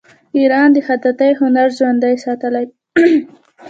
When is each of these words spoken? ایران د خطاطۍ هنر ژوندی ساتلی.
ایران 0.37 0.67
د 0.73 0.77
خطاطۍ 0.87 1.31
هنر 1.41 1.67
ژوندی 1.77 2.15
ساتلی. 2.23 2.65